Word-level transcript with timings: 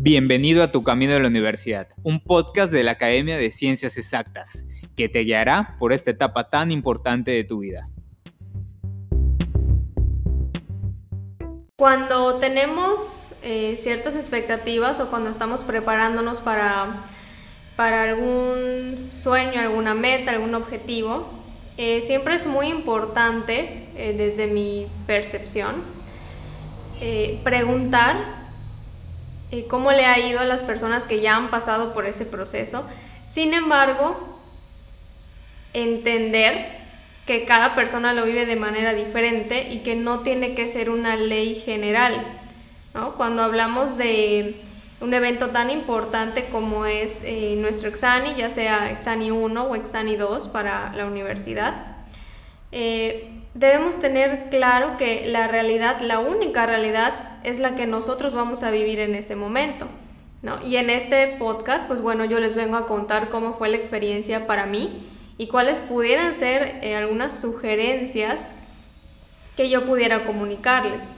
Bienvenido 0.00 0.62
a 0.62 0.70
Tu 0.70 0.84
Camino 0.84 1.14
de 1.14 1.18
la 1.18 1.26
Universidad, 1.26 1.88
un 2.04 2.20
podcast 2.20 2.70
de 2.70 2.84
la 2.84 2.92
Academia 2.92 3.36
de 3.36 3.50
Ciencias 3.50 3.96
Exactas, 3.96 4.64
que 4.94 5.08
te 5.08 5.24
guiará 5.24 5.74
por 5.80 5.92
esta 5.92 6.12
etapa 6.12 6.50
tan 6.50 6.70
importante 6.70 7.32
de 7.32 7.42
tu 7.42 7.58
vida. 7.58 7.88
Cuando 11.74 12.38
tenemos 12.38 13.32
eh, 13.42 13.76
ciertas 13.76 14.14
expectativas 14.14 15.00
o 15.00 15.10
cuando 15.10 15.30
estamos 15.30 15.64
preparándonos 15.64 16.40
para, 16.40 17.00
para 17.74 18.04
algún 18.04 19.08
sueño, 19.10 19.60
alguna 19.60 19.94
meta, 19.94 20.30
algún 20.30 20.54
objetivo, 20.54 21.28
eh, 21.76 22.02
siempre 22.02 22.36
es 22.36 22.46
muy 22.46 22.68
importante, 22.68 23.88
eh, 23.96 24.14
desde 24.16 24.46
mi 24.46 24.86
percepción, 25.08 25.98
preguntar 27.42 28.47
cómo 29.68 29.92
le 29.92 30.04
ha 30.04 30.18
ido 30.18 30.40
a 30.40 30.44
las 30.44 30.62
personas 30.62 31.06
que 31.06 31.20
ya 31.20 31.36
han 31.36 31.50
pasado 31.50 31.92
por 31.92 32.06
ese 32.06 32.24
proceso. 32.24 32.86
Sin 33.26 33.54
embargo, 33.54 34.38
entender 35.72 36.66
que 37.26 37.44
cada 37.44 37.74
persona 37.74 38.14
lo 38.14 38.24
vive 38.24 38.46
de 38.46 38.56
manera 38.56 38.94
diferente 38.94 39.68
y 39.70 39.80
que 39.80 39.96
no 39.96 40.20
tiene 40.20 40.54
que 40.54 40.68
ser 40.68 40.90
una 40.90 41.16
ley 41.16 41.54
general. 41.54 42.26
Cuando 43.16 43.42
hablamos 43.42 43.96
de 43.96 44.60
un 45.00 45.14
evento 45.14 45.50
tan 45.50 45.70
importante 45.70 46.46
como 46.46 46.86
es 46.86 47.20
eh, 47.22 47.54
nuestro 47.58 47.88
Exani, 47.88 48.34
ya 48.34 48.50
sea 48.50 48.90
Exani 48.90 49.30
1 49.30 49.62
o 49.62 49.76
Exani 49.76 50.16
2 50.16 50.48
para 50.48 50.92
la 50.94 51.06
universidad, 51.06 51.97
eh, 52.72 53.30
debemos 53.54 54.00
tener 54.00 54.50
claro 54.50 54.96
que 54.96 55.26
la 55.26 55.48
realidad, 55.48 56.00
la 56.00 56.18
única 56.18 56.66
realidad, 56.66 57.38
es 57.44 57.58
la 57.58 57.74
que 57.74 57.86
nosotros 57.86 58.34
vamos 58.34 58.62
a 58.62 58.70
vivir 58.70 59.00
en 59.00 59.14
ese 59.14 59.36
momento. 59.36 59.86
¿no? 60.42 60.64
Y 60.64 60.76
en 60.76 60.90
este 60.90 61.36
podcast, 61.38 61.88
pues 61.88 62.00
bueno, 62.00 62.24
yo 62.24 62.38
les 62.38 62.54
vengo 62.54 62.76
a 62.76 62.86
contar 62.86 63.28
cómo 63.30 63.54
fue 63.54 63.68
la 63.68 63.76
experiencia 63.76 64.46
para 64.46 64.66
mí 64.66 65.04
y 65.36 65.48
cuáles 65.48 65.80
pudieran 65.80 66.34
ser 66.34 66.78
eh, 66.82 66.96
algunas 66.96 67.40
sugerencias 67.40 68.50
que 69.56 69.68
yo 69.68 69.84
pudiera 69.84 70.24
comunicarles, 70.24 71.16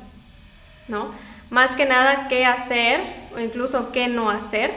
¿no? 0.89 1.09
Más 1.51 1.77
que 1.77 1.85
nada 1.85 2.29
qué 2.29 2.47
hacer 2.47 3.01
o 3.35 3.41
incluso 3.41 3.93
qué 3.93 4.09
no 4.09 4.31
hacer 4.31 4.73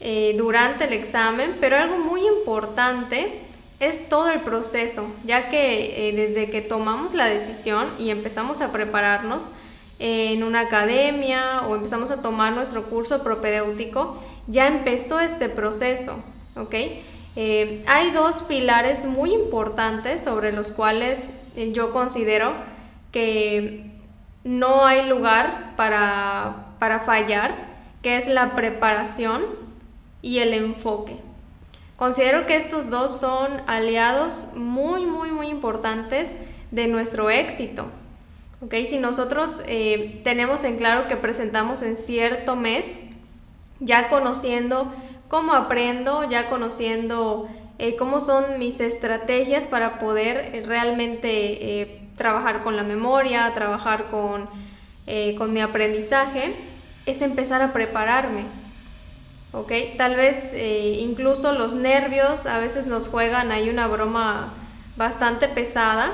eh, 0.00 0.34
durante 0.36 0.84
el 0.84 0.92
examen, 0.92 1.56
pero 1.60 1.76
algo 1.76 1.98
muy 1.98 2.26
importante 2.26 3.40
es 3.80 4.08
todo 4.08 4.28
el 4.30 4.40
proceso, 4.40 5.06
ya 5.24 5.48
que 5.50 6.08
eh, 6.08 6.12
desde 6.12 6.50
que 6.50 6.60
tomamos 6.60 7.14
la 7.14 7.26
decisión 7.26 7.86
y 7.98 8.10
empezamos 8.10 8.60
a 8.60 8.72
prepararnos 8.72 9.52
en 10.00 10.42
una 10.42 10.60
academia 10.60 11.62
o 11.68 11.76
empezamos 11.76 12.10
a 12.10 12.22
tomar 12.22 12.52
nuestro 12.52 12.84
curso 12.84 13.22
propedéutico, 13.22 14.20
ya 14.46 14.66
empezó 14.66 15.20
este 15.20 15.48
proceso, 15.48 16.22
¿ok? 16.56 16.74
Eh, 17.36 17.84
hay 17.86 18.10
dos 18.10 18.42
pilares 18.42 19.04
muy 19.04 19.32
importantes 19.32 20.22
sobre 20.22 20.52
los 20.52 20.72
cuales 20.72 21.40
eh, 21.54 21.70
yo 21.72 21.92
considero 21.92 22.52
que 23.12 23.92
no 24.42 24.86
hay 24.86 25.08
lugar 25.08 25.74
para, 25.76 26.74
para 26.80 27.00
fallar, 27.00 27.68
que 28.02 28.16
es 28.16 28.26
la 28.26 28.54
preparación 28.54 29.44
y 30.20 30.38
el 30.38 30.54
enfoque. 30.54 31.27
Considero 31.98 32.46
que 32.46 32.54
estos 32.54 32.90
dos 32.90 33.18
son 33.18 33.60
aliados 33.66 34.50
muy, 34.54 35.04
muy, 35.04 35.32
muy 35.32 35.48
importantes 35.48 36.36
de 36.70 36.86
nuestro 36.86 37.28
éxito. 37.28 37.86
¿Okay? 38.60 38.86
Si 38.86 39.00
nosotros 39.00 39.64
eh, 39.66 40.20
tenemos 40.22 40.62
en 40.62 40.76
claro 40.76 41.08
que 41.08 41.16
presentamos 41.16 41.82
en 41.82 41.96
cierto 41.96 42.54
mes, 42.54 43.02
ya 43.80 44.08
conociendo 44.10 44.92
cómo 45.26 45.54
aprendo, 45.54 46.22
ya 46.22 46.48
conociendo 46.48 47.48
eh, 47.80 47.96
cómo 47.96 48.20
son 48.20 48.60
mis 48.60 48.78
estrategias 48.78 49.66
para 49.66 49.98
poder 49.98 50.54
eh, 50.54 50.62
realmente 50.64 52.00
trabajar 52.16 52.62
con 52.62 52.76
la 52.76 52.84
memoria, 52.84 53.52
trabajar 53.54 54.06
con, 54.08 54.48
con 55.36 55.52
mi 55.52 55.60
aprendizaje, 55.60 56.54
es 57.06 57.22
empezar 57.22 57.60
a 57.60 57.72
prepararme. 57.72 58.67
¿Ok? 59.52 59.72
Tal 59.96 60.16
vez 60.16 60.52
eh, 60.52 60.98
incluso 61.00 61.52
los 61.52 61.72
nervios 61.72 62.46
a 62.46 62.58
veces 62.58 62.86
nos 62.86 63.08
juegan 63.08 63.52
ahí 63.52 63.70
una 63.70 63.86
broma 63.86 64.52
bastante 64.96 65.48
pesada 65.48 66.12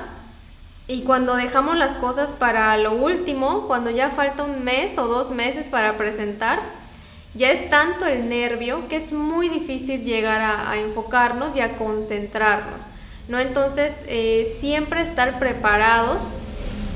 y 0.87 1.03
cuando 1.03 1.35
dejamos 1.35 1.77
las 1.77 1.97
cosas 1.97 2.33
para 2.33 2.77
lo 2.77 2.93
último, 2.93 3.67
cuando 3.67 3.91
ya 3.91 4.11
falta 4.11 4.45
un 4.45 4.65
mes 4.65 4.99
o 4.99 5.09
dos 5.09 5.31
meses 5.31 5.69
para 5.69 5.97
presentar, 5.97 6.61
ya 7.35 7.51
es 7.51 7.69
tanto 7.71 8.07
el 8.07 8.29
nervio 8.29 8.87
que 8.89 8.97
es 8.97 9.13
muy 9.13 9.49
difícil 9.49 10.05
llegar 10.05 10.41
a, 10.43 10.77
enfocarnos 10.77 11.57
y 11.57 11.61
a 11.61 11.77
concentrarnos, 11.79 12.85
¿no? 13.29 13.41
Entonces, 13.41 14.05
eh, 14.07 14.47
siempre 14.59 15.01
estar 15.01 15.39
preparados, 15.39 16.29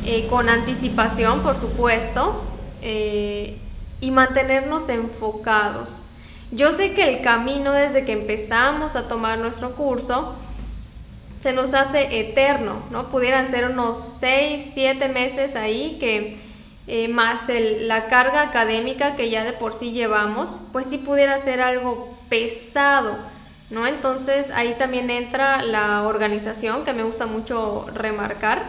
eh, 0.05 0.29
con 0.29 0.49
anticipación, 0.49 1.41
por 1.43 1.57
supuesto, 1.57 2.45
y 2.81 4.11
mantenernos 4.13 4.89
enfocados. 4.89 6.05
Yo 6.51 6.73
sé 6.73 6.95
que 6.95 7.09
el 7.09 7.21
camino 7.21 7.73
desde 7.73 8.05
que 8.05 8.13
empezamos 8.13 8.97
a 8.97 9.07
tomar 9.07 9.39
nuestro 9.39 9.75
curso 9.75 10.35
se 11.41 11.53
nos 11.53 11.75
hace 11.75 12.21
eterno, 12.21 12.83
¿no? 12.91 13.11
Pudieran 13.11 13.49
ser 13.49 13.67
unos 13.67 14.03
6, 14.19 14.71
7 14.73 15.09
meses 15.09 15.57
ahí 15.57 15.99
que 16.01 16.37
eh, 16.87 17.09
más 17.09 17.43
la 17.81 18.07
carga 18.07 18.41
académica 18.41 19.15
que 19.15 19.29
ya 19.29 19.45
de 19.45 19.53
por 19.53 19.75
sí 19.75 19.93
llevamos, 19.93 20.63
pues 20.73 20.87
sí 20.87 20.97
pudiera 20.97 21.37
ser 21.37 21.61
algo 21.61 22.17
pesado, 22.31 23.19
¿no? 23.69 23.87
Entonces 23.87 24.51
ahí 24.51 24.75
también 24.79 25.11
entra 25.11 25.63
la 25.63 26.05
organización 26.05 26.85
que 26.87 26.95
me 26.95 27.03
gusta 27.03 27.27
mucho 27.27 27.87
remarcar, 27.93 28.65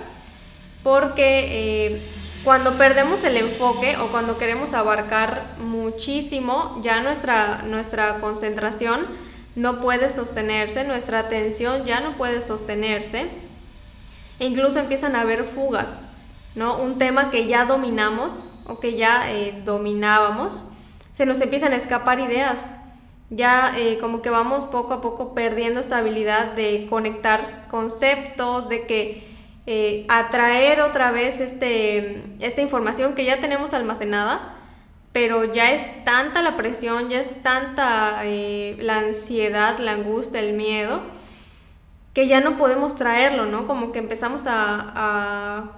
porque 0.84 1.46
eh, 1.88 2.02
cuando 2.44 2.78
perdemos 2.78 3.24
el 3.24 3.38
enfoque 3.38 3.98
o 3.98 4.08
cuando 4.08 4.38
queremos 4.38 4.74
abarcar 4.74 5.56
muchísimo, 5.60 6.80
ya 6.82 7.02
nuestra, 7.02 7.64
nuestra 7.64 8.20
concentración 8.20 9.06
no 9.56 9.82
puede 9.82 10.10
sostenerse, 10.10 10.86
nuestra 10.86 11.20
atención 11.20 11.86
ya 11.86 12.00
no 12.00 12.16
puede 12.16 12.40
sostenerse 12.40 13.28
e 14.40 14.46
incluso 14.46 14.80
empiezan 14.80 15.16
a 15.16 15.22
haber 15.22 15.44
fugas, 15.44 16.02
¿no? 16.56 16.78
Un 16.78 16.98
tema 16.98 17.30
que 17.30 17.46
ya 17.46 17.66
dominamos 17.66 18.54
o 18.66 18.80
que 18.80 18.96
ya 18.96 19.32
eh, 19.32 19.62
dominábamos, 19.66 20.70
se 21.12 21.26
nos 21.26 21.42
empiezan 21.42 21.74
a 21.74 21.76
escapar 21.76 22.22
ideas, 22.22 22.76
ya 23.30 23.78
eh, 23.78 23.98
como 24.00 24.22
que 24.22 24.30
vamos 24.30 24.64
poco 24.66 24.94
a 24.94 25.02
poco 25.02 25.34
perdiendo 25.34 25.82
esta 25.82 25.98
habilidad 25.98 26.54
de 26.54 26.88
conectar 26.90 27.68
conceptos, 27.70 28.70
de 28.70 28.88
que 28.88 29.39
eh, 29.66 30.06
atraer 30.10 30.82
otra 30.82 31.12
vez 31.12 31.40
este, 31.42 32.24
esta 32.40 32.62
información 32.62 33.14
que 33.14 33.26
ya 33.26 33.40
tenemos 33.40 33.74
almacenada, 33.74 34.56
pero 35.12 35.44
ya 35.44 35.72
es 35.72 36.04
tanta 36.06 36.42
la 36.42 36.58
presión, 36.58 37.10
ya 37.10 37.20
es 37.20 37.44
tanta 37.44 38.22
eh, 38.24 38.78
la 38.80 38.98
ansiedad, 38.98 39.78
la 39.80 39.92
angustia, 39.92 40.40
el 40.40 40.54
miedo, 40.54 41.02
que 42.14 42.28
ya 42.28 42.42
no 42.42 42.58
podemos 42.58 42.96
traerlo, 42.96 43.46
¿no? 43.46 43.68
Como 43.68 43.92
que 43.92 44.00
empezamos 44.00 44.48
a, 44.48 45.76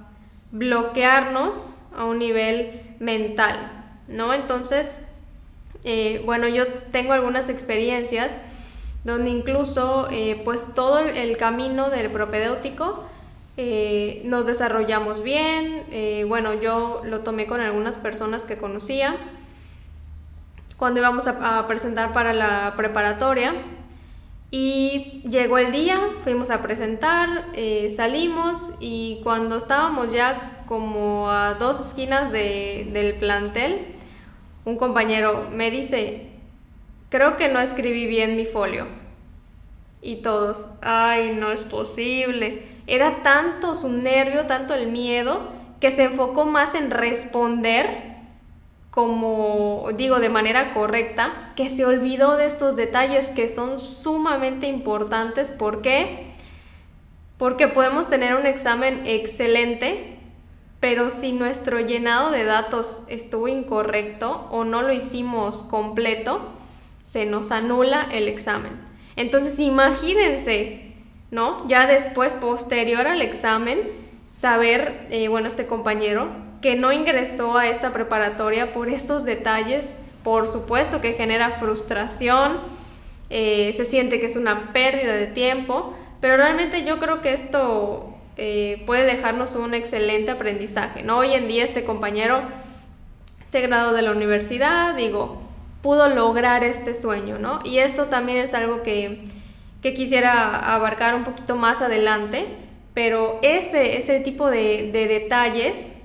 bloquearnos 0.53 1.81
a 1.95 2.03
un 2.03 2.19
nivel 2.19 2.95
mental, 2.99 3.87
¿no? 4.09 4.33
Entonces, 4.33 5.07
eh, 5.83 6.21
bueno, 6.25 6.47
yo 6.47 6.67
tengo 6.91 7.13
algunas 7.13 7.49
experiencias 7.49 8.33
donde 9.03 9.29
incluso, 9.29 10.07
pues 10.43 10.75
todo 10.75 10.99
el 10.99 11.37
camino 11.37 11.89
del 11.89 12.11
propedéutico, 12.11 13.05
eh, 13.57 14.22
nos 14.25 14.45
desarrollamos 14.45 15.23
bien, 15.23 15.84
eh, 15.91 16.25
bueno, 16.28 16.53
yo 16.53 17.02
lo 17.05 17.20
tomé 17.20 17.47
con 17.47 17.61
algunas 17.61 17.97
personas 17.97 18.46
que 18.46 18.58
conocía 18.58 19.17
cuando 20.81 20.99
íbamos 20.99 21.28
a, 21.28 21.67
presentar 21.67 22.11
para 22.11 22.34
la 22.34 22.73
preparatoria 22.75 23.53
y 24.49 25.22
llegó 25.29 25.59
el 25.59 25.72
día, 25.72 25.99
fuimos 26.23 26.49
a 26.49 26.64
presentar, 26.64 27.46
eh, 27.53 27.93
salimos 27.96 28.73
y 28.79 29.20
cuando 29.23 29.58
estábamos 29.58 30.11
ya 30.11 30.64
como 30.66 31.29
a 31.29 31.53
dos 31.53 31.79
esquinas 31.85 32.31
del 32.31 33.16
plantel, 33.20 33.93
un 34.66 34.75
compañero 34.78 35.49
me 35.52 35.70
dice, 35.70 36.31
creo 37.09 37.37
que 37.37 37.47
no 37.47 37.59
escribí 37.59 38.08
bien 38.08 38.35
mi 38.35 38.46
folio. 38.46 38.87
Y 40.02 40.23
todos, 40.23 40.66
ay, 40.81 41.35
no 41.35 41.52
es 41.52 41.61
posible. 41.61 42.64
Era 42.91 43.23
tanto 43.23 43.73
su 43.73 43.88
nervio, 43.88 44.47
tanto 44.47 44.73
el 44.73 44.91
miedo, 44.91 45.47
que 45.79 45.91
se 45.91 46.03
enfocó 46.03 46.43
más 46.43 46.76
en 46.76 46.91
responder 46.91 48.11
como 48.90 49.88
digo 49.96 50.20
de 50.20 50.28
manera 50.28 50.73
correcta, 50.73 51.53
que 51.55 51.70
se 51.70 51.85
olvidó 51.85 52.35
de 52.35 52.46
estos 52.47 52.76
detalles 52.76 53.29
que 53.29 53.47
son 53.47 53.79
sumamente 53.79 54.67
importantes. 54.67 55.49
¿Por 55.49 55.82
qué? 55.82 56.28
Porque 57.38 57.70
podemos 57.70 58.09
tener 58.09 58.35
un 58.35 58.46
examen 58.46 59.03
excelente, 59.05 60.17
pero 60.82 61.09
si 61.09 61.32
nuestro 61.32 61.79
llenado 61.79 62.32
de 62.32 62.44
datos 62.44 63.05
estuvo 63.08 63.47
incorrecto 63.47 64.49
o 64.52 64.66
no 64.66 64.82
lo 64.82 64.91
hicimos 64.91 65.64
completo, 65.64 66.41
se 67.05 67.26
nos 67.26 67.53
anula 67.53 68.09
el 68.11 68.28
examen. 68.28 68.73
Entonces 69.16 69.58
imagínense, 69.59 70.91
¿no? 71.31 71.67
Ya 71.67 71.87
después, 71.87 72.31
posterior 72.33 73.07
al 73.07 73.22
examen, 73.22 73.79
saber, 74.33 75.07
eh, 75.09 75.28
bueno, 75.29 75.47
este 75.47 75.66
compañero, 75.66 76.29
que 76.61 76.75
no 76.75 76.91
ingresó 76.91 77.57
a 77.57 77.67
esa 77.67 77.91
preparatoria 77.91 78.72
por 78.72 78.89
esos 78.89 79.25
detalles, 79.25 79.95
por 80.23 80.47
supuesto 80.47 81.01
que 81.01 81.13
genera 81.13 81.49
frustración, 81.49 82.59
eh, 83.29 83.73
se 83.75 83.85
siente 83.85 84.19
que 84.19 84.28
es 84.28 84.35
una 84.35 84.73
pérdida 84.73 85.13
de 85.13 85.28
tiempo, 85.28 85.95
pero 86.19 86.37
realmente 86.37 86.83
yo 86.83 86.99
creo 86.99 87.22
que 87.22 87.34
esto 87.34 88.13
eh, 88.37 88.84
puede 88.85 89.05
dejarnos 89.05 89.55
un 89.55 89.73
excelente 89.73 90.31
aprendizaje. 90.31 91.01
¿no? 91.01 91.19
Hoy 91.19 91.34
en 91.34 91.47
día 91.47 91.63
este 91.63 91.84
compañero 91.84 92.41
se 93.45 93.61
graduó 93.61 93.93
de 93.93 94.01
la 94.01 94.11
universidad, 94.11 94.95
digo, 94.95 95.41
pudo 95.81 96.09
lograr 96.09 96.63
este 96.63 96.93
sueño, 96.93 97.39
¿no? 97.39 97.59
Y 97.66 97.79
esto 97.79 98.05
también 98.05 98.37
es 98.37 98.53
algo 98.53 98.84
que, 98.84 99.23
quisiera 99.93 100.73
abarcar 100.73 101.16
un 101.16 101.23
poquito 101.23 101.55
más 101.55 101.81
adelante, 101.81 102.45
pero 102.93 103.39
este 103.41 103.97
es 103.97 104.09
el 104.09 104.23
tipo 104.23 104.49
de, 104.49 104.91
detalles 104.91 105.95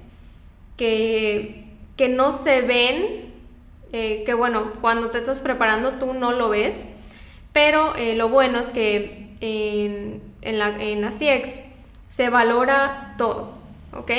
que, 0.77 1.65
que, 1.97 2.09
no 2.09 2.33
se 2.33 2.63
ven, 2.63 3.33
eh, 3.93 4.23
que 4.25 4.35
bueno, 4.35 4.73
cuando 4.81 5.11
te 5.11 5.19
estás 5.19 5.41
preparando 5.41 5.99
tú 5.99 6.15
no 6.15 6.33
lo 6.33 6.49
ves, 6.49 6.95
pero 7.53 7.95
eh, 7.97 8.15
lo 8.15 8.29
bueno 8.29 8.61
es 8.61 8.71
que 8.71 9.35
en, 9.41 10.23
en, 10.43 10.59
la, 10.59 10.69
en 10.83 11.11
se 11.13 12.31
valora 12.31 13.15
todo, 13.19 13.55
¿ok? 13.93 14.11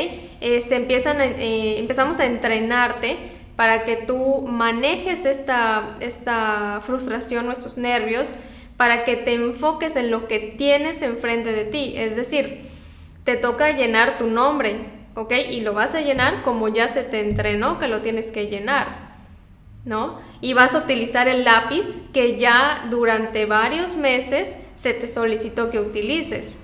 Este, 0.42 0.75
empiezan, 0.75 1.19
eh, 1.19 1.80
empezamos 1.80 2.19
a 2.19 2.25
entrenarte 2.25 3.18
para 3.56 3.86
que 3.86 3.95
tú 3.95 4.45
manejes 4.48 5.25
esta, 5.25 5.95
esta 6.00 6.80
frustración, 6.83 7.48
nuestros 7.48 7.77
nervios, 7.77 8.36
para 8.77 9.03
que 9.03 9.15
te 9.15 9.33
enfoques 9.33 9.95
en 9.95 10.12
lo 10.12 10.27
que 10.27 10.39
tienes 10.39 11.01
enfrente 11.01 11.51
de 11.51 11.65
ti. 11.65 11.94
Es 11.97 12.15
decir, 12.15 12.62
te 13.24 13.35
toca 13.35 13.71
llenar 13.71 14.18
tu 14.18 14.27
nombre, 14.27 14.77
¿ok? 15.15 15.33
Y 15.50 15.62
lo 15.62 15.74
vas 15.74 15.95
a 15.95 16.01
llenar 16.01 16.44
como 16.44 16.69
ya 16.69 16.88
se 16.88 17.03
te 17.03 17.19
entrenó 17.19 17.79
que 17.79 17.88
lo 17.88 18.01
tienes 18.01 18.31
que 18.31 18.47
llenar, 18.47 19.15
¿no? 19.83 20.19
Y 20.41 20.53
vas 20.53 20.75
a 20.75 20.79
utilizar 20.79 21.27
el 21.27 21.44
lápiz 21.44 22.00
que 22.13 22.38
ya 22.38 22.85
durante 22.89 23.45
varios 23.45 23.95
meses 23.97 24.57
se 24.75 24.94
te 24.94 25.07
solicitó 25.07 25.69
que 25.69 25.79
utilices 25.79 26.59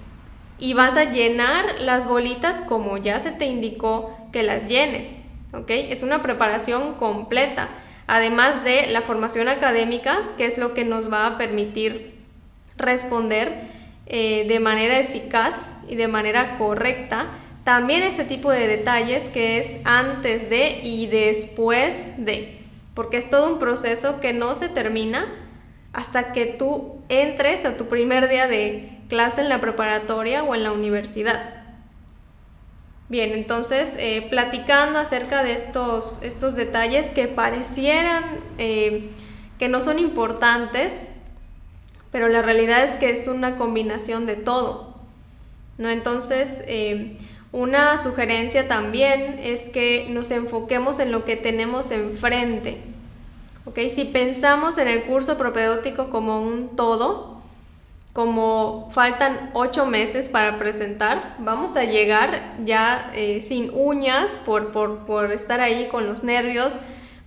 y 0.59 0.73
vas 0.73 0.95
a 0.95 1.05
llenar 1.05 1.81
las 1.81 2.07
bolitas 2.07 2.61
como 2.61 2.97
ya 2.97 3.19
se 3.19 3.31
te 3.31 3.45
indicó 3.45 4.15
que 4.31 4.43
las 4.43 4.69
llenes. 4.69 5.17
¿ok? 5.53 5.69
Es 5.69 6.03
una 6.03 6.21
preparación 6.21 6.93
completa, 6.93 7.69
además 8.07 8.63
de 8.63 8.87
la 8.87 9.01
formación 9.01 9.47
académica, 9.47 10.19
que 10.37 10.45
es 10.45 10.57
lo 10.57 10.73
que 10.73 10.85
nos 10.85 11.11
va 11.11 11.27
a 11.27 11.37
permitir 11.37 12.13
responder 12.77 13.53
eh, 14.05 14.45
de 14.47 14.59
manera 14.59 14.99
eficaz 14.99 15.77
y 15.87 15.95
de 15.95 16.07
manera 16.07 16.57
correcta. 16.57 17.27
También 17.63 18.03
este 18.03 18.25
tipo 18.25 18.51
de 18.51 18.67
detalles 18.67 19.29
que 19.29 19.57
es 19.57 19.77
antes 19.85 20.49
de 20.49 20.81
y 20.83 21.07
después 21.07 22.25
de, 22.25 22.57
porque 22.93 23.17
es 23.17 23.29
todo 23.29 23.51
un 23.51 23.59
proceso 23.59 24.19
que 24.19 24.33
no 24.33 24.55
se 24.55 24.67
termina 24.67 25.33
hasta 25.93 26.33
que 26.33 26.45
tú 26.45 27.01
entres 27.07 27.65
a 27.65 27.77
tu 27.77 27.87
primer 27.87 28.27
día 28.27 28.47
de 28.47 28.99
clase 29.07 29.41
en 29.41 29.49
la 29.49 29.61
preparatoria 29.61 30.43
o 30.43 30.55
en 30.55 30.63
la 30.63 30.71
universidad. 30.71 31.62
Bien, 33.09 33.33
entonces 33.33 33.95
eh, 33.99 34.25
platicando 34.29 34.97
acerca 34.97 35.43
de 35.43 35.53
estos, 35.53 36.19
estos 36.21 36.55
detalles 36.55 37.07
que 37.07 37.27
parecieran 37.27 38.23
eh, 38.57 39.09
que 39.59 39.69
no 39.69 39.81
son 39.81 39.99
importantes, 39.99 41.11
pero 42.11 42.27
la 42.27 42.41
realidad 42.41 42.83
es 42.83 42.93
que 42.93 43.09
es 43.09 43.27
una 43.27 43.57
combinación 43.57 44.25
de 44.25 44.35
todo. 44.35 44.95
¿no? 45.77 45.89
Entonces, 45.89 46.63
eh, 46.67 47.17
una 47.51 47.97
sugerencia 47.97 48.67
también 48.67 49.37
es 49.39 49.69
que 49.69 50.07
nos 50.09 50.31
enfoquemos 50.31 50.99
en 50.99 51.11
lo 51.11 51.25
que 51.25 51.35
tenemos 51.35 51.91
enfrente. 51.91 52.81
¿okay? 53.65 53.89
Si 53.89 54.05
pensamos 54.05 54.77
en 54.77 54.87
el 54.87 55.03
curso 55.03 55.37
propedéutico 55.37 56.09
como 56.09 56.41
un 56.41 56.75
todo, 56.75 57.32
como 58.13 58.89
faltan 58.91 59.49
ocho 59.53 59.87
meses 59.87 60.29
para 60.29 60.59
presentar, 60.59 61.35
vamos 61.39 61.75
a 61.75 61.83
llegar 61.83 62.57
ya 62.63 63.11
eh, 63.15 63.41
sin 63.41 63.71
uñas 63.73 64.37
por, 64.37 64.71
por, 64.71 65.31
estar 65.31 65.59
ahí 65.59 65.87
con 65.87 66.05
los 66.05 66.23
nervios, 66.23 66.77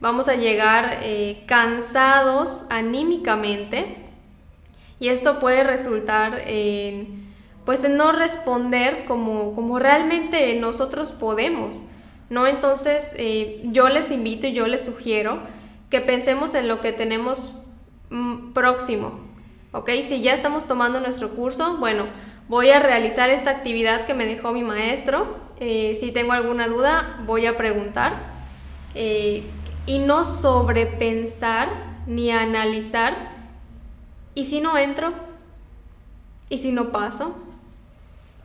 vamos 0.01 0.29
a 0.29 0.37
llegar 0.37 1.01
eh, 1.03 1.43
cansados 1.47 2.67
anímicamente. 2.71 3.97
Y 5.01 5.09
esto 5.09 5.41
puede 5.41 5.65
resultar 5.65 6.41
en, 6.47 7.33
pues 7.65 7.85
en 7.85 7.97
no 7.97 8.13
responder 8.13 9.05
como, 9.07 9.55
como 9.55 9.81
realmente 9.81 10.55
nosotros 10.55 11.11
podemos, 11.11 11.85
¿no? 12.31 12.47
Entonces 12.47 13.13
eh, 13.19 13.61
yo 13.65 13.89
les 13.89 14.13
invito 14.13 14.47
y 14.47 14.53
yo 14.53 14.69
les 14.69 14.85
sugiero 14.85 15.41
que 15.91 16.01
pensemos 16.01 16.55
en 16.55 16.69
lo 16.69 16.81
que 16.81 16.93
tenemos 16.93 17.63
mm, 18.11 18.53
próximo, 18.53 19.26
¿ok? 19.77 19.91
Si 20.03 20.23
ya 20.23 20.33
estamos 20.33 20.67
tomando 20.67 21.01
nuestro 21.01 21.31
curso, 21.31 21.77
bueno, 21.77 22.07
voy 22.49 22.71
a 22.71 22.81
realizar 22.81 23.29
esta 23.29 23.51
actividad 23.51 24.07
que 24.07 24.15
me 24.15 24.25
dejó 24.25 24.53
mi 24.53 24.63
maestro. 24.63 25.39
Eh, 25.61 25.97
si 26.01 26.13
tengo 26.13 26.33
alguna 26.33 26.67
duda, 26.67 27.21
voy 27.27 27.47
a 27.47 27.57
preguntar. 27.57 28.35
Eh, 28.95 29.45
y 29.85 29.99
no 29.99 30.25
sobrepensar 30.25 31.69
ni 32.07 32.31
analizar. 32.31 33.35
¿Y 34.35 34.47
si 34.47 34.61
no 34.61 34.79
entro? 34.79 35.13
¿Y 36.49 36.59
si 36.59 36.73
no 36.73 36.91
paso? 36.91 37.39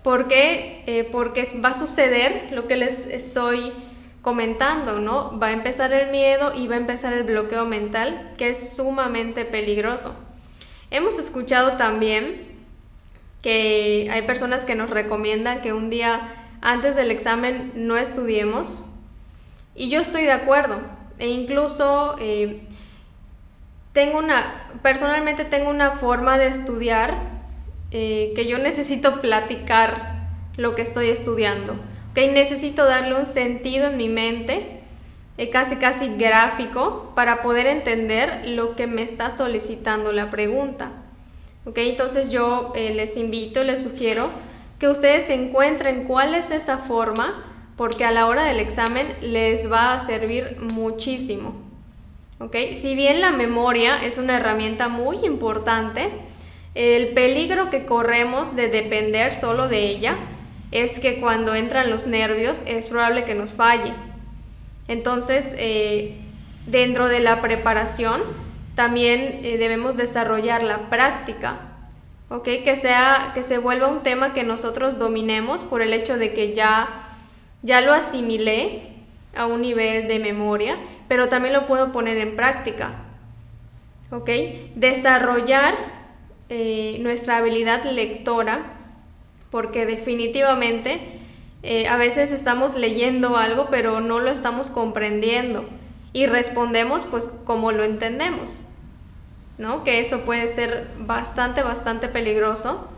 ¿Por 0.03 0.27
qué? 0.27 0.83
Eh, 0.85 1.07
porque 1.11 1.47
va 1.63 1.69
a 1.69 1.73
suceder 1.73 2.49
lo 2.51 2.67
que 2.67 2.75
les 2.75 3.07
estoy 3.07 3.71
comentando, 4.21 4.99
¿no? 4.99 5.39
Va 5.39 5.47
a 5.47 5.51
empezar 5.51 5.93
el 5.93 6.11
miedo 6.11 6.53
y 6.55 6.67
va 6.67 6.75
a 6.75 6.79
empezar 6.79 7.13
el 7.13 7.23
bloqueo 7.23 7.65
mental, 7.65 8.33
que 8.37 8.49
es 8.49 8.75
sumamente 8.75 9.45
peligroso. 9.45 10.15
Hemos 10.91 11.17
escuchado 11.17 11.77
también 11.77 12.51
que 13.41 14.09
hay 14.11 14.21
personas 14.23 14.65
que 14.65 14.75
nos 14.75 14.89
recomiendan 14.89 15.61
que 15.61 15.71
un 15.71 15.89
día 15.89 16.33
antes 16.61 16.95
del 16.97 17.11
examen 17.11 17.71
no 17.75 17.95
estudiemos. 17.95 18.87
Y 19.73 19.89
yo 19.89 20.01
estoy 20.01 20.23
de 20.23 20.33
acuerdo. 20.33 20.81
E 21.17 21.29
incluso 21.29 22.17
eh, 22.19 22.67
tengo 23.93 24.17
una, 24.19 24.67
personalmente 24.83 25.45
tengo 25.45 25.69
una 25.69 25.91
forma 25.91 26.37
de 26.37 26.47
estudiar 26.47 27.15
eh, 27.91 28.33
que 28.35 28.45
yo 28.47 28.57
necesito 28.57 29.21
platicar 29.21 30.27
lo 30.57 30.75
que 30.75 30.81
estoy 30.81 31.09
estudiando, 31.09 31.75
que 32.13 32.31
necesito 32.31 32.85
darle 32.85 33.15
un 33.15 33.27
sentido 33.27 33.87
en 33.87 33.97
mi 33.97 34.09
mente 34.09 34.80
casi 35.51 35.77
casi 35.77 36.07
gráfico 36.17 37.11
para 37.15 37.41
poder 37.41 37.67
entender 37.67 38.43
lo 38.45 38.75
que 38.75 38.87
me 38.87 39.01
está 39.01 39.29
solicitando 39.29 40.11
la 40.11 40.29
pregunta. 40.29 40.91
¿Ok? 41.65 41.77
Entonces 41.77 42.29
yo 42.29 42.71
eh, 42.75 42.93
les 42.93 43.17
invito, 43.17 43.63
les 43.63 43.81
sugiero 43.81 44.29
que 44.79 44.87
ustedes 44.87 45.29
encuentren 45.29 46.05
cuál 46.05 46.35
es 46.35 46.51
esa 46.51 46.77
forma 46.77 47.33
porque 47.75 48.05
a 48.05 48.11
la 48.11 48.27
hora 48.27 48.43
del 48.43 48.59
examen 48.59 49.07
les 49.21 49.71
va 49.71 49.93
a 49.93 49.99
servir 49.99 50.57
muchísimo. 50.73 51.55
¿Ok? 52.39 52.55
Si 52.73 52.95
bien 52.95 53.21
la 53.21 53.31
memoria 53.31 54.03
es 54.03 54.17
una 54.17 54.37
herramienta 54.37 54.87
muy 54.87 55.17
importante, 55.25 56.09
el 56.73 57.09
peligro 57.09 57.69
que 57.69 57.85
corremos 57.85 58.55
de 58.55 58.69
depender 58.69 59.33
solo 59.33 59.67
de 59.67 59.87
ella 59.87 60.15
es 60.71 60.99
que 60.99 61.19
cuando 61.19 61.53
entran 61.53 61.89
los 61.89 62.07
nervios 62.07 62.61
es 62.65 62.87
probable 62.87 63.25
que 63.25 63.35
nos 63.35 63.53
falle. 63.53 63.93
Entonces, 64.91 65.55
eh, 65.57 66.17
dentro 66.67 67.07
de 67.07 67.21
la 67.21 67.39
preparación, 67.39 68.21
también 68.75 69.39
eh, 69.41 69.57
debemos 69.57 69.95
desarrollar 69.95 70.63
la 70.63 70.89
práctica, 70.89 71.61
¿ok? 72.27 72.43
Que, 72.43 72.75
sea, 72.75 73.31
que 73.33 73.41
se 73.41 73.57
vuelva 73.57 73.87
un 73.87 74.03
tema 74.03 74.33
que 74.33 74.43
nosotros 74.43 74.99
dominemos 74.99 75.63
por 75.63 75.81
el 75.81 75.93
hecho 75.93 76.17
de 76.17 76.33
que 76.33 76.53
ya, 76.53 76.89
ya 77.61 77.79
lo 77.79 77.93
asimilé 77.93 78.81
a 79.33 79.45
un 79.45 79.61
nivel 79.61 80.09
de 80.09 80.19
memoria, 80.19 80.77
pero 81.07 81.29
también 81.29 81.53
lo 81.53 81.67
puedo 81.67 81.93
poner 81.93 82.17
en 82.17 82.35
práctica, 82.35 82.91
¿ok? 84.11 84.29
Desarrollar 84.75 85.73
eh, 86.49 86.97
nuestra 86.99 87.37
habilidad 87.37 87.85
lectora, 87.85 88.73
porque 89.51 89.85
definitivamente 89.85 91.20
eh, 91.63 91.87
a 91.87 91.97
veces 91.97 92.31
estamos 92.31 92.75
leyendo 92.75 93.37
algo 93.37 93.67
pero 93.69 94.01
no 94.01 94.19
lo 94.19 94.31
estamos 94.31 94.71
comprendiendo 94.71 95.65
y 96.11 96.25
respondemos 96.25 97.05
pues 97.05 97.27
como 97.27 97.71
lo 97.71 97.83
entendemos, 97.83 98.63
¿no? 99.57 99.83
Que 99.83 99.99
eso 99.99 100.21
puede 100.21 100.47
ser 100.47 100.87
bastante, 100.99 101.61
bastante 101.61 102.09
peligroso 102.09 102.89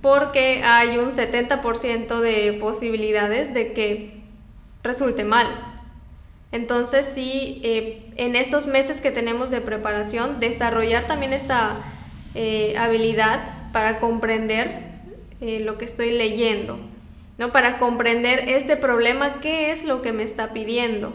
porque 0.00 0.62
hay 0.64 0.98
un 0.98 1.10
70% 1.10 2.20
de 2.20 2.54
posibilidades 2.54 3.52
de 3.52 3.72
que 3.72 4.22
resulte 4.82 5.24
mal. 5.24 5.46
Entonces 6.52 7.06
sí, 7.06 7.60
eh, 7.64 8.12
en 8.16 8.36
estos 8.36 8.66
meses 8.66 9.00
que 9.00 9.10
tenemos 9.10 9.50
de 9.50 9.60
preparación, 9.60 10.38
desarrollar 10.38 11.06
también 11.06 11.32
esta 11.32 11.80
eh, 12.34 12.74
habilidad 12.78 13.72
para 13.72 13.98
comprender 13.98 14.92
lo 15.40 15.76
que 15.76 15.84
estoy 15.84 16.12
leyendo, 16.12 16.78
¿no? 17.38 17.52
Para 17.52 17.78
comprender 17.78 18.48
este 18.48 18.76
problema, 18.76 19.40
qué 19.40 19.70
es 19.70 19.84
lo 19.84 20.02
que 20.02 20.12
me 20.12 20.22
está 20.22 20.52
pidiendo, 20.52 21.12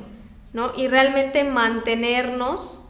¿no? 0.53 0.71
Y 0.75 0.87
realmente 0.87 1.43
mantenernos 1.43 2.83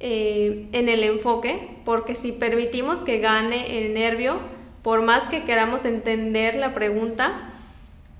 en 0.00 0.88
el 0.88 1.02
enfoque, 1.02 1.76
porque 1.84 2.14
si 2.14 2.30
permitimos 2.30 3.02
que 3.02 3.18
gane 3.18 3.78
el 3.78 3.94
nervio, 3.94 4.38
por 4.82 5.02
más 5.02 5.26
que 5.26 5.42
queramos 5.42 5.84
entender 5.84 6.54
la 6.54 6.72
pregunta, 6.72 7.50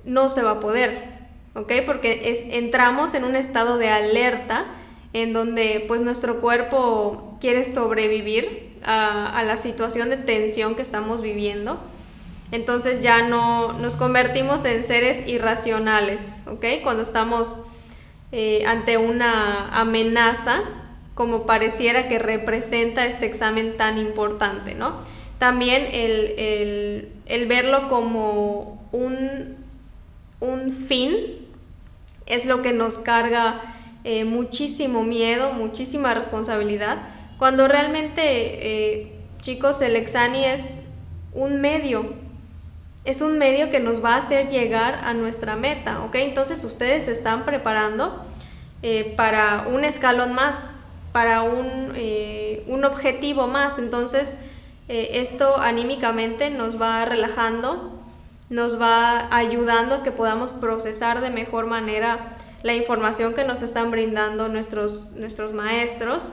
no 0.05 0.29
se 0.29 0.43
va 0.43 0.53
a 0.53 0.61
poder, 0.61 1.05
¿ok? 1.55 1.73
Porque 1.87 2.31
es, 2.31 2.43
entramos 2.51 3.15
en 3.15 3.25
un 3.25 3.37
estado 3.37 3.79
de 3.79 3.91
alerta 3.91 4.67
en 5.13 5.33
donde 5.33 5.85
pues 5.87 6.01
nuestro 6.01 6.41
cuerpo 6.41 7.39
quiere 7.41 7.65
sobrevivir 7.65 8.79
a, 8.85 9.43
la 9.45 9.57
situación 9.57 10.11
de 10.11 10.17
tensión 10.17 10.75
que 10.75 10.83
estamos 10.83 11.23
viviendo. 11.23 11.81
Entonces 12.51 13.01
ya 13.01 13.23
no 13.23 13.75
nos 13.75 13.97
convertimos 13.97 14.65
en 14.65 14.85
seres 14.85 15.27
irracionales, 15.27 16.43
¿ok? 16.47 16.65
Cuando 16.83 17.03
estamos 17.03 17.61
eh, 18.33 18.65
ante 18.67 18.97
una 18.97 19.69
amenaza, 19.79 20.61
como 21.15 21.47
pareciera 21.47 22.09
que 22.09 22.19
representa 22.19 23.05
este 23.07 23.27
examen 23.27 23.77
tan 23.77 23.99
importante, 23.99 24.75
¿no? 24.75 24.99
También 25.39 25.89
el, 25.93 27.13
el 27.27 27.47
verlo 27.47 27.89
como 27.89 28.89
un, 28.93 29.57
un 30.41 30.73
fin 30.73 31.49
es 32.27 32.47
lo 32.47 32.63
que 32.63 32.73
nos 32.73 32.99
carga 32.99 33.61
eh, 34.05 34.25
muchísimo 34.25 35.03
miedo, 35.03 35.53
muchísima 35.53 36.15
responsabilidad, 36.15 36.99
cuando 37.39 37.69
realmente, 37.69 38.23
eh, 38.23 39.13
chicos, 39.41 39.83
el 39.83 39.97
Exani 39.97 40.45
es 40.45 40.91
un 41.33 41.61
medio, 41.61 42.15
es 43.09 43.23
un 43.23 43.39
medio 43.39 43.71
que 43.71 43.81
nos 43.81 44.05
va 44.05 44.15
a 44.15 44.19
hacer 44.19 44.49
llegar 44.49 45.01
a 45.03 45.15
nuestra 45.15 45.57
meta, 45.57 46.03
¿ok? 46.03 46.15
Entonces 46.17 46.63
ustedes 46.65 47.05
se 47.05 47.13
están 47.13 47.45
preparando 47.45 48.23
eh, 48.83 49.15
para 49.17 49.67
un 49.67 49.85
escalón 49.85 50.35
más, 50.35 50.75
para 51.13 51.43
un, 51.43 51.95
un 52.67 52.85
objetivo 52.85 53.47
más, 53.47 53.79
entonces 53.79 54.37
esto 54.89 55.57
anímicamente 55.59 56.51
nos 56.51 56.81
va 56.81 57.05
relajando, 57.05 57.99
nos 58.51 58.81
va 58.81 59.35
ayudando 59.35 59.97
a 59.97 60.03
que 60.03 60.13
podamos 60.13 60.53
procesar 60.53 61.21
de 61.21 61.31
mejor 61.31 61.67
manera 61.67 62.37
la 62.63 62.75
información 62.75 63.35
que 63.35 63.45
nos 63.45 63.63
están 63.63 63.91
brindando 63.91 64.49
nuestros, 64.49 65.13
nuestros 65.13 65.53
maestros. 65.53 66.31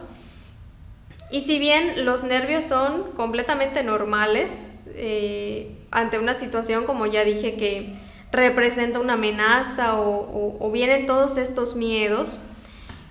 Y 1.31 1.41
si 1.41 1.59
bien 1.59 2.05
los 2.05 2.23
nervios 2.23 2.65
son 2.65 3.11
completamente 3.11 3.83
normales 3.83 4.75
eh, 4.87 5.75
ante 5.95 6.19
una 6.19 6.35
situación, 6.35 6.85
como 6.85 7.07
ya 7.07 7.23
dije, 7.23 7.55
que 7.55 7.93
representa 8.31 8.99
una 8.99 9.13
amenaza 9.13 9.99
o, 9.99 10.57
o 10.59 10.71
vienen 10.71 11.07
todos 11.07 11.37
estos 11.37 11.75
miedos, 11.75 12.39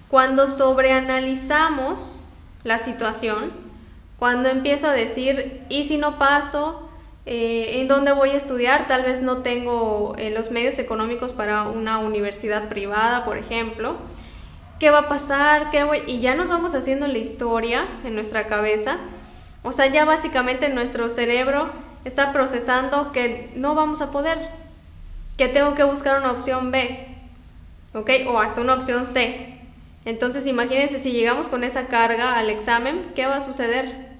cuando 0.09 0.47
sobreanalizamos 0.47 2.27
la 2.63 2.79
situación, 2.79 3.53
cuando 4.19 4.49
empiezo 4.49 4.87
a 4.89 4.93
decir, 4.93 5.65
¿y 5.69 5.85
si 5.85 5.99
no 5.99 6.19
paso? 6.19 6.89
Eh, 7.27 7.81
en 7.81 7.89
dónde 7.89 8.13
voy 8.13 8.31
a 8.31 8.37
estudiar, 8.37 8.87
tal 8.87 9.03
vez 9.03 9.23
no 9.23 9.39
tengo 9.39 10.15
eh, 10.19 10.31
los 10.31 10.51
medios 10.51 10.79
económicos 10.79 11.33
para 11.33 11.63
una 11.63 11.99
universidad 11.99 12.69
privada, 12.69 13.25
por 13.25 13.39
ejemplo. 13.39 13.97
¿Qué 14.79 14.91
va 14.91 15.01
a 15.01 15.09
pasar? 15.09 15.71
¿Qué 15.71 15.85
voy? 15.85 16.03
Y 16.07 16.21
ya 16.21 16.35
nos 16.35 16.49
vamos 16.49 16.75
haciendo 16.75 17.09
la 17.09 17.17
historia 17.17 17.87
en 18.05 18.15
nuestra 18.15 18.47
cabeza. 18.47 18.99
O 19.63 19.73
sea, 19.73 19.87
ya 19.87 20.05
básicamente 20.05 20.69
nuestro 20.69 21.09
cerebro 21.09 21.71
está 22.05 22.33
procesando 22.33 23.13
que 23.13 23.53
no 23.57 23.75
vamos 23.75 24.03
a 24.03 24.11
poder, 24.11 24.51
que 25.37 25.49
tengo 25.49 25.75
que 25.75 25.85
buscar 25.85 26.21
una 26.21 26.33
opción 26.33 26.71
B, 26.71 27.17
¿ok? 27.95 28.11
O 28.29 28.39
hasta 28.39 28.61
una 28.61 28.75
opción 28.75 29.07
C. 29.07 29.61
Entonces 30.05 30.47
imagínense 30.47 30.99
si 30.99 31.13
llegamos 31.13 31.49
con 31.49 31.65
esa 31.65 31.87
carga 31.87 32.37
al 32.39 32.51
examen, 32.51 33.13
¿qué 33.15 33.27
va 33.27 33.37
a 33.37 33.41
suceder? 33.41 34.15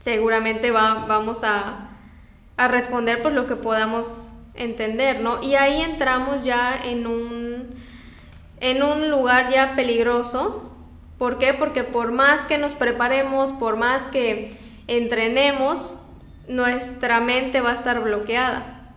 seguramente 0.00 0.70
va, 0.70 1.06
vamos 1.06 1.44
a, 1.44 1.86
responder 2.56 3.22
por 3.22 3.32
lo 3.32 3.46
que 3.46 3.56
podamos 3.56 4.34
entender, 4.52 5.22
¿no? 5.22 5.42
Y 5.42 5.54
ahí 5.54 5.80
entramos 5.80 6.44
ya 6.44 6.78
en 6.84 7.06
un, 7.06 7.70
en 8.60 8.82
un 8.82 9.10
lugar 9.10 9.50
ya 9.50 9.74
peligroso. 9.76 10.70
¿Por 11.16 11.38
qué? 11.38 11.54
Porque 11.54 11.84
por 11.84 12.12
más 12.12 12.44
que 12.44 12.58
nos 12.58 12.74
preparemos, 12.74 13.52
por 13.52 13.78
más 13.78 14.08
que 14.08 14.52
entrenemos, 14.88 15.94
nuestra 16.50 17.20
mente 17.20 17.60
va 17.60 17.70
a 17.70 17.74
estar 17.74 18.02
bloqueada. 18.02 18.92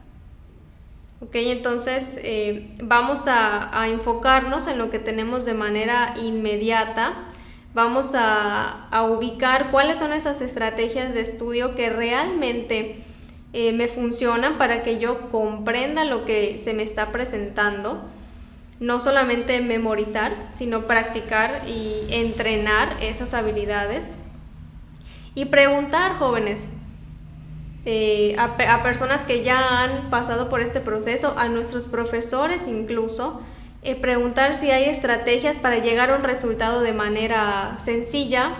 ¿Ok? 1.21 1.35
Entonces 1.35 2.19
eh, 2.23 2.73
vamos 2.83 3.27
a, 3.27 3.87
enfocarnos 3.87 4.67
en 4.67 4.77
lo 4.77 4.89
que 4.89 4.99
tenemos 4.99 5.45
de 5.45 5.53
manera 5.53 6.15
inmediata 6.17 7.13
vamos 7.73 8.13
a, 8.15 8.87
ubicar 9.09 9.71
cuáles 9.71 9.99
son 9.99 10.13
esas 10.13 10.41
estrategias 10.41 11.13
de 11.13 11.21
estudio 11.21 11.75
que 11.75 11.89
realmente 11.89 12.97
eh, 13.51 13.73
me 13.73 13.87
funcionan 13.87 14.57
para 14.57 14.83
que 14.83 14.99
yo 14.99 15.29
comprenda 15.29 16.05
lo 16.05 16.25
que 16.25 16.57
se 16.57 16.73
me 16.73 16.83
está 16.83 17.11
presentando. 17.11 18.03
No 18.79 18.99
solamente 18.99 19.61
memorizar, 19.61 20.49
sino 20.53 20.87
practicar 20.87 21.61
y 21.67 22.05
entrenar 22.09 22.97
esas 23.01 23.33
habilidades. 23.33 24.17
Y 25.35 25.45
preguntar, 25.45 26.15
jóvenes, 26.15 26.73
eh, 27.85 28.35
a, 28.37 28.83
personas 28.83 29.23
que 29.23 29.43
ya 29.43 29.81
han 29.81 30.09
pasado 30.09 30.49
por 30.49 30.61
este 30.61 30.79
proceso, 30.79 31.33
a 31.37 31.47
nuestros 31.49 31.85
profesores 31.85 32.67
incluso, 32.67 33.41
eh, 33.81 33.95
preguntar 33.95 34.55
si 34.55 34.71
hay 34.71 34.85
estrategias 34.85 35.57
para 35.57 35.79
llegar 35.79 36.09
a 36.09 36.15
un 36.15 36.23
resultado 36.23 36.81
de 36.81 36.93
manera 36.93 37.75
sencilla, 37.79 38.55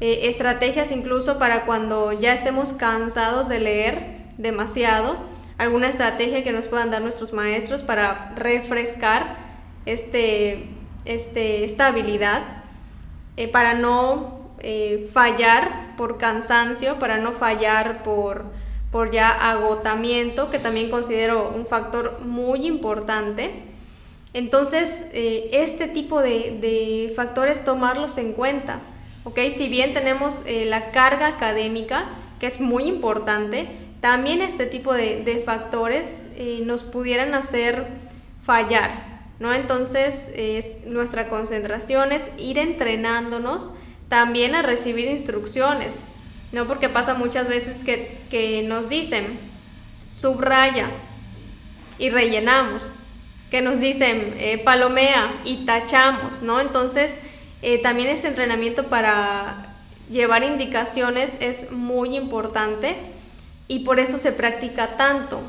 eh, 0.00 0.28
estrategias 0.28 0.92
incluso 0.92 1.38
para 1.38 1.64
cuando 1.64 2.12
ya 2.12 2.34
estemos 2.34 2.72
cansados 2.74 3.48
de 3.48 3.60
leer 3.60 4.16
demasiado, 4.36 5.16
alguna 5.58 5.88
estrategia 5.88 6.44
que 6.44 6.52
nos 6.52 6.66
puedan 6.66 6.90
dar 6.90 7.00
nuestros 7.00 7.32
maestros 7.32 7.82
para 7.82 8.32
refrescar 8.36 9.36
este, 9.86 10.68
este, 11.06 11.64
esta 11.64 11.86
habilidad, 11.86 12.42
eh, 13.36 13.48
para 13.48 13.74
no 13.74 14.35
fallar 15.12 15.94
por 15.96 16.18
cansancio, 16.18 16.98
para 16.98 17.18
no 17.18 17.32
fallar 17.32 18.02
por, 18.02 18.44
por 18.90 19.10
ya 19.10 19.30
agotamiento, 19.50 20.50
que 20.50 20.58
también 20.58 20.90
considero 20.90 21.50
un 21.54 21.66
factor 21.66 22.20
muy 22.22 22.66
importante. 22.66 23.62
Entonces, 24.32 25.06
eh, 25.12 25.48
este 25.52 25.88
tipo 25.88 26.20
de, 26.20 27.12
factores 27.16 27.64
tomarlos 27.64 28.18
en 28.18 28.32
cuenta. 28.34 28.80
¿ok? 29.24 29.38
Si 29.56 29.68
bien 29.68 29.92
tenemos 29.92 30.42
eh, 30.46 30.66
la 30.66 30.92
carga 30.92 31.26
académica, 31.26 32.06
que 32.38 32.46
es 32.46 32.60
muy 32.60 32.84
importante, 32.84 33.66
también 34.00 34.42
este 34.42 34.66
tipo 34.66 34.92
de, 34.92 35.42
factores 35.44 36.28
eh, 36.36 36.60
nos 36.64 36.82
pudieran 36.82 37.34
hacer 37.34 37.86
fallar. 38.42 39.24
¿no? 39.40 39.52
Entonces, 39.52 40.32
nuestra 40.86 41.28
concentración 41.28 42.12
es 42.12 42.30
ir 42.38 42.58
entrenándonos 42.58 43.74
también 44.08 44.54
a 44.54 44.62
recibir 44.62 45.06
instrucciones. 45.08 46.04
¿no? 46.52 46.66
Porque 46.66 46.88
pasa 46.88 47.14
muchas 47.14 47.48
veces 47.48 47.84
que, 47.84 48.18
que 48.30 48.62
nos 48.62 48.88
dicen, 48.88 49.38
subraya 50.08 50.90
y 51.98 52.10
rellenamos 52.10 52.92
que 53.50 53.62
nos 53.62 53.80
dicen 53.80 54.34
eh, 54.38 54.58
palomea 54.58 55.40
y 55.44 55.64
tachamos, 55.66 56.42
¿no? 56.42 56.60
Entonces, 56.60 57.18
eh, 57.62 57.78
también 57.78 58.08
este 58.08 58.28
entrenamiento 58.28 58.84
para 58.84 59.74
llevar 60.10 60.44
indicaciones 60.44 61.34
es 61.40 61.72
muy 61.72 62.16
importante 62.16 62.96
y 63.68 63.80
por 63.80 64.00
eso 64.00 64.18
se 64.18 64.32
practica 64.32 64.96
tanto. 64.96 65.40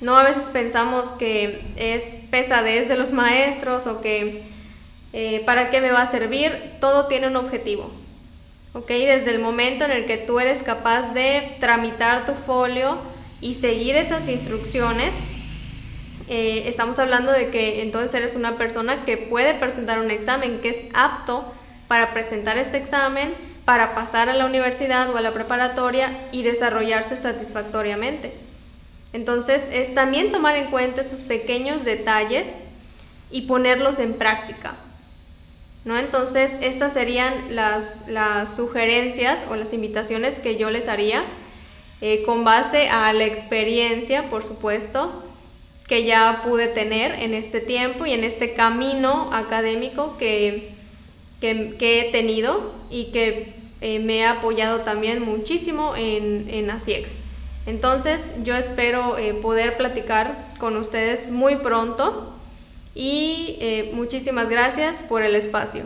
No 0.00 0.16
a 0.16 0.22
veces 0.22 0.50
pensamos 0.50 1.10
que 1.10 1.62
es 1.76 2.16
pesadez 2.30 2.88
de 2.88 2.96
los 2.96 3.12
maestros 3.12 3.86
o 3.86 4.00
que 4.00 4.42
eh, 5.12 5.42
para 5.44 5.70
qué 5.70 5.80
me 5.80 5.90
va 5.90 6.02
a 6.02 6.06
servir, 6.06 6.76
todo 6.80 7.06
tiene 7.06 7.26
un 7.26 7.36
objetivo. 7.36 7.90
¿Ok? 8.72 8.88
Desde 8.88 9.32
el 9.32 9.40
momento 9.40 9.84
en 9.84 9.90
el 9.90 10.06
que 10.06 10.16
tú 10.16 10.38
eres 10.38 10.62
capaz 10.62 11.12
de 11.12 11.56
tramitar 11.58 12.24
tu 12.24 12.34
folio 12.34 12.98
y 13.40 13.54
seguir 13.54 13.96
esas 13.96 14.28
instrucciones, 14.28 15.14
eh, 16.28 16.68
estamos 16.68 17.00
hablando 17.00 17.32
de 17.32 17.50
que 17.50 17.82
entonces 17.82 18.14
eres 18.14 18.36
una 18.36 18.56
persona 18.56 19.04
que 19.04 19.16
puede 19.16 19.54
presentar 19.54 19.98
un 19.98 20.12
examen, 20.12 20.60
que 20.60 20.68
es 20.68 20.84
apto 20.94 21.44
para 21.88 22.12
presentar 22.12 22.56
este 22.56 22.76
examen, 22.76 23.34
para 23.64 23.96
pasar 23.96 24.28
a 24.28 24.34
la 24.34 24.46
universidad 24.46 25.10
o 25.10 25.16
a 25.16 25.20
la 25.20 25.32
preparatoria 25.32 26.16
y 26.30 26.44
desarrollarse 26.44 27.16
satisfactoriamente. 27.16 28.32
Entonces 29.12 29.68
es 29.72 29.92
también 29.92 30.30
tomar 30.30 30.54
en 30.54 30.70
cuenta 30.70 31.00
estos 31.00 31.22
pequeños 31.22 31.84
detalles 31.84 32.62
y 33.32 33.42
ponerlos 33.42 33.98
en 33.98 34.14
práctica. 34.14 34.76
¿No? 35.84 35.98
Entonces, 35.98 36.56
estas 36.60 36.92
serían 36.92 37.54
las, 37.54 38.08
las 38.08 38.54
sugerencias 38.54 39.44
o 39.48 39.56
las 39.56 39.72
invitaciones 39.72 40.38
que 40.38 40.56
yo 40.56 40.70
les 40.70 40.88
haría 40.88 41.24
eh, 42.00 42.22
con 42.24 42.44
base 42.44 42.88
a 42.88 43.12
la 43.12 43.24
experiencia, 43.24 44.28
por 44.28 44.42
supuesto, 44.42 45.22
que 45.86 46.04
ya 46.04 46.40
pude 46.42 46.68
tener 46.68 47.12
en 47.14 47.34
este 47.34 47.60
tiempo 47.60 48.06
y 48.06 48.12
en 48.12 48.24
este 48.24 48.54
camino 48.54 49.30
académico 49.32 50.16
que, 50.18 50.70
que, 51.40 51.74
he 51.80 52.12
tenido 52.12 52.72
y 52.90 53.06
que 53.06 53.54
eh, 53.80 53.98
me 53.98 54.24
ha 54.24 54.32
apoyado 54.32 54.80
también 54.80 55.20
muchísimo 55.20 55.96
en, 55.96 56.48
en 56.48 56.70
ASIEX. 56.70 57.18
Entonces 57.66 58.32
yo 58.44 58.56
espero 58.56 59.18
eh, 59.18 59.34
poder 59.34 59.76
platicar 59.76 60.54
con 60.58 60.76
ustedes 60.76 61.30
muy 61.30 61.56
pronto 61.56 62.29
y 62.94 63.58
muchísimas 63.92 64.48
gracias 64.48 65.04
por 65.04 65.22
el 65.22 65.34
espacio. 65.34 65.84